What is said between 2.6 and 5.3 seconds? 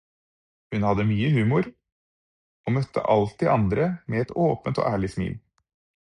og møtte alltid andre med et åpent og ærlig